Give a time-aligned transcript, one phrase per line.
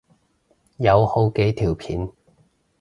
[0.77, 2.09] 有好幾條片